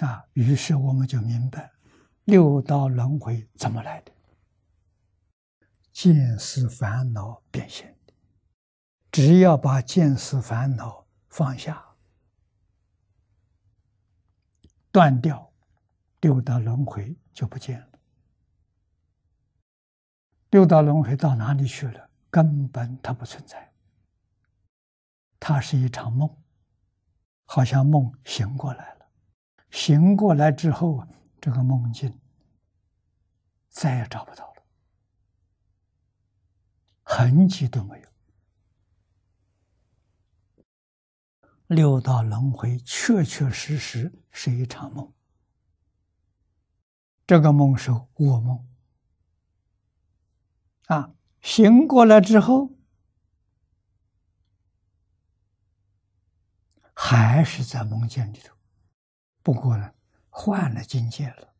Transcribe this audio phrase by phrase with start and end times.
[0.00, 1.70] 啊，于是我们就明白
[2.24, 4.12] 六道轮回怎么来的，
[5.92, 8.14] 见思烦恼变现的。
[9.12, 11.84] 只要把见思烦恼放下，
[14.90, 15.52] 断掉，
[16.20, 17.86] 六道轮回就不见了。
[20.50, 22.08] 六道轮回到哪里去了？
[22.30, 23.72] 根本它不存在，
[25.38, 26.34] 它是一场梦，
[27.44, 28.99] 好像梦醒过来了。
[29.70, 31.06] 醒过来之后，
[31.40, 32.20] 这个梦境
[33.68, 34.62] 再也找不到了，
[37.02, 38.08] 痕迹都没有。
[41.66, 45.12] 六道轮回确确实实是一场梦，
[47.28, 48.68] 这个梦是噩梦
[50.86, 51.14] 啊！
[51.40, 52.76] 醒过来之后，
[56.92, 58.52] 还是在梦境里头，
[59.42, 59.94] 不过呢，
[60.28, 61.54] 换了境界了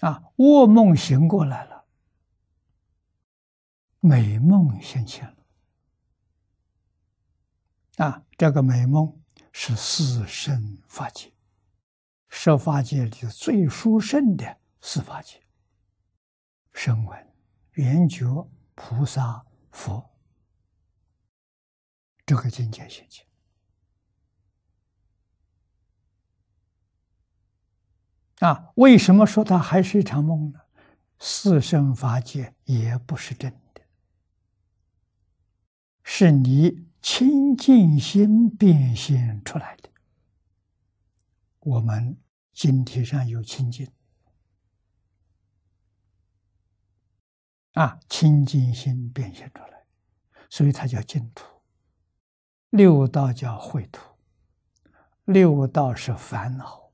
[0.00, 0.32] 啊！
[0.36, 1.86] 噩梦醒过来了，
[4.00, 5.36] 美梦现前了。
[8.04, 9.20] 啊，这个美梦
[9.52, 11.32] 是四圣法界，
[12.28, 15.42] 十法界里最殊胜的四法界。
[16.72, 17.34] 声闻、
[17.72, 20.10] 缘觉、菩萨、佛，
[22.24, 23.27] 这个境界现前。
[28.40, 30.60] 啊，为什么说它还是一场梦呢？
[31.18, 33.80] 四生法界也不是真的，
[36.02, 36.86] 是你。
[37.00, 39.88] 清净心变现出来的，
[41.60, 42.18] 我们
[42.52, 43.88] 经体上有清净
[47.74, 49.84] 啊，清净心变现出来，
[50.50, 51.46] 所以它叫净土。
[52.70, 54.02] 六道叫秽土，
[55.24, 56.87] 六道是烦恼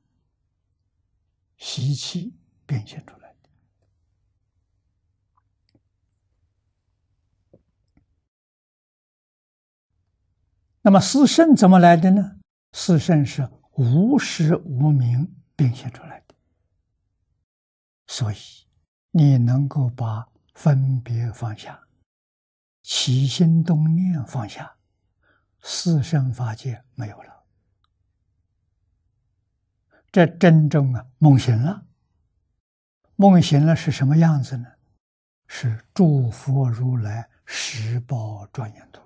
[1.67, 3.48] 习气变现出来的。
[10.83, 12.38] 那么四圣怎么来的呢？
[12.72, 16.34] 四圣是无始无明变现出来的，
[18.06, 18.37] 所以
[19.11, 21.88] 你能够把分别放下，
[22.83, 24.77] 起心动念放下，
[25.62, 27.34] 四圣法界没有了。
[30.14, 31.88] 这真正啊，梦醒了。
[33.16, 34.64] 梦醒了是什么样子呢？
[35.48, 39.02] 是诸佛如来十宝庄严图。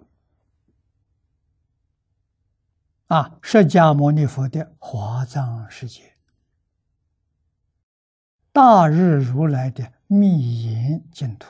[3.06, 6.14] 啊，释迦牟尼佛的华藏世界，
[8.52, 11.48] 大日如来的密言净土，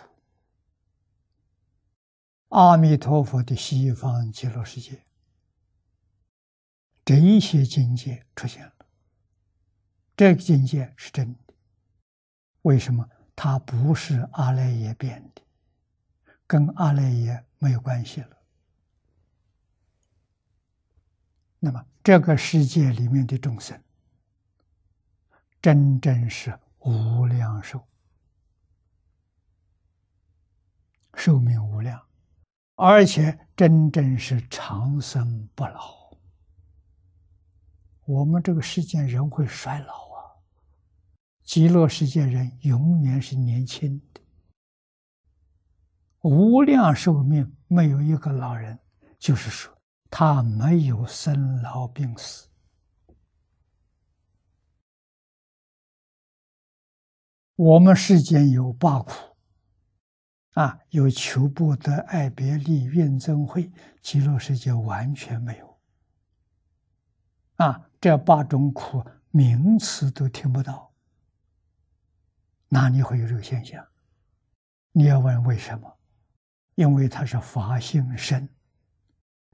[2.51, 5.05] 阿弥陀佛的西方极乐世界，
[7.05, 8.73] 这一些境界出现了。
[10.19, 11.55] 这个境界是真的，
[12.63, 13.09] 为什么？
[13.37, 15.43] 它不是阿赖耶变的，
[16.45, 18.37] 跟阿赖耶没有关系了。
[21.61, 23.81] 那么，这个世界里面的众生，
[25.63, 27.81] 真正是无量寿，
[31.15, 32.05] 寿命无量，
[32.75, 35.97] 而且真正是长生不老。
[38.05, 40.08] 我们这个世间人会衰老，
[41.49, 44.21] 极乐世界人永远是年轻的，
[46.21, 48.79] 无量寿命，没有一个老人，
[49.19, 49.75] 就是说。
[50.11, 52.51] 他没有生老病死。
[57.57, 59.13] 我们世间有八苦，
[60.53, 63.73] 啊，有求不得、爱别离、怨憎会，
[64.03, 65.79] 极乐世界完全没有。
[67.55, 70.93] 啊，这八种苦名词都听不到，
[72.69, 73.87] 哪里会有这个现象？
[74.93, 75.99] 你要问为什么？
[76.75, 78.49] 因为他是法性身。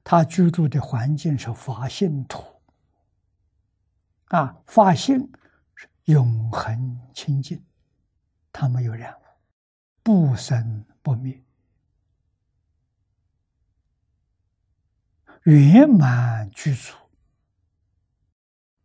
[0.03, 2.43] 他居住的环境是法性土，
[4.25, 5.27] 啊，法性
[5.73, 7.65] 是永恒清净，
[8.51, 9.23] 他没有染污，
[10.03, 11.43] 不生不灭，
[15.45, 16.93] 圆满具足，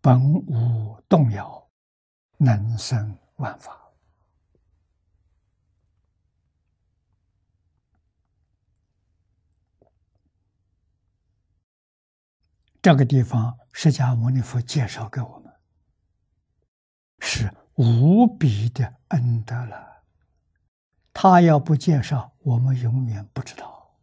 [0.00, 1.68] 本无动摇，
[2.38, 3.79] 能生万法。
[12.82, 15.52] 这个地方，释迦牟尼佛介绍给我们，
[17.18, 20.04] 是无比的恩德了。
[21.12, 23.98] 他要不介绍，我们永远不知道。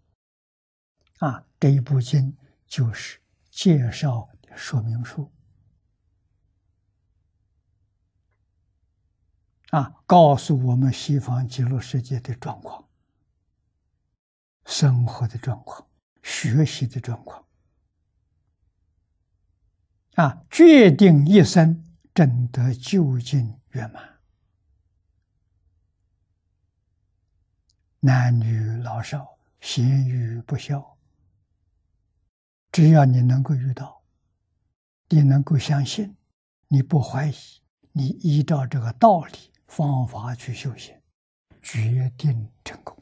[1.20, 2.38] 啊，这一部经
[2.68, 3.20] 就是
[3.50, 5.32] 介绍说明书。
[9.72, 12.88] 啊，告诉我们西方极乐世界的状况、
[14.66, 15.90] 生活的状况、
[16.22, 17.44] 学习的状况，
[20.18, 24.18] 啊，决定一生真得究竟圆满，
[28.00, 30.98] 男女老少、贤愚不孝，
[32.72, 34.02] 只要你能够遇到，
[35.10, 36.18] 你能够相信，
[36.68, 37.36] 你不怀疑，
[37.92, 39.52] 你依照这个道理。
[39.68, 40.96] 方法去修行，
[41.62, 42.97] 决定成功。